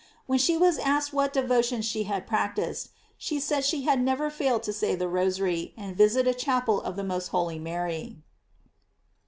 When 0.25 0.39
she 0.39 0.57
was 0.57 0.79
asked 0.79 1.13
what 1.13 1.31
devotion 1.31 1.83
she 1.83 2.05
had 2.05 2.25
practised, 2.25 2.89
she 3.19 3.39
said 3.39 3.63
she 3.63 3.83
had 3.83 4.01
never 4.01 4.31
failed 4.31 4.63
to 4.63 4.73
say 4.73 4.95
the 4.95 5.07
Rosary 5.07 5.75
and 5.77 5.95
visit 5.95 6.27
a 6.27 6.33
chapel 6.33 6.81
of 6.81 6.95
the 6.95 7.03
most 7.03 7.27
holy 7.27 7.59
Mary. 7.59 8.17